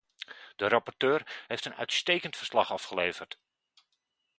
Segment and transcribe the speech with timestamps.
[0.55, 3.39] De rapporteur heeft een uitstekend verslag afgeleverd.